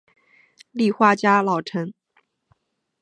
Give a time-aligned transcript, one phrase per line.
[0.71, 1.93] 立花家老臣。